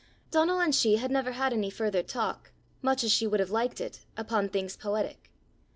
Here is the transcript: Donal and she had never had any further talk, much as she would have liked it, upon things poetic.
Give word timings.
Donal 0.31 0.59
and 0.59 0.73
she 0.73 0.95
had 0.95 1.11
never 1.11 1.33
had 1.33 1.53
any 1.53 1.69
further 1.69 2.01
talk, 2.01 2.51
much 2.81 3.03
as 3.03 3.11
she 3.11 3.27
would 3.27 3.39
have 3.39 3.51
liked 3.51 3.79
it, 3.79 3.99
upon 4.17 4.49
things 4.49 4.75
poetic. 4.75 5.29